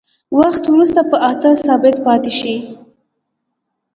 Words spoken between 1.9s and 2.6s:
پاتې شي.